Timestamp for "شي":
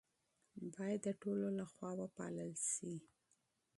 2.71-2.93